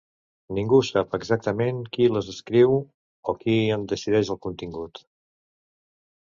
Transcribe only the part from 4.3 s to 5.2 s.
el contingut.